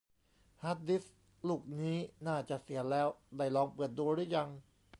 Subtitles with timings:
[0.63, 1.15] ฮาร์ดดิสก์
[1.47, 1.97] ลูกนี้
[2.27, 3.07] น่าจะเสียแล้ว
[3.37, 4.49] ได้ลองเปิดดูรึยัง